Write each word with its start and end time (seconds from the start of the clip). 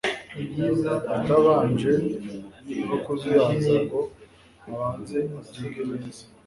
atabanje 1.17 1.91
no 2.87 2.97
kuzuyaza 3.03 3.73
ngo 3.83 3.99
abanze 4.69 5.17
abyige 5.39 5.81
neza 5.91 6.23